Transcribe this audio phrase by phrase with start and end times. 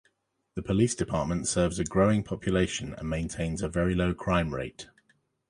[0.55, 4.87] The Police department serves a growing population and maintains a very low crime rate.